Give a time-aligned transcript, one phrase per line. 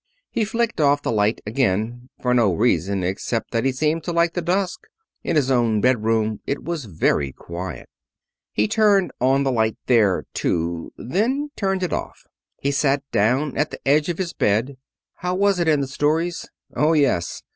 [0.31, 4.33] He flicked off the light again, for no reason except that he seemed to like
[4.33, 4.81] the dusk.
[5.23, 7.87] In his own bedroom it was very quiet.
[8.51, 12.25] He turned on the light there, too, then turned it off.
[12.57, 14.75] He sat down at the edge of his bed.
[15.17, 16.49] How was it in the stories?
[16.75, 17.43] Oh, yes!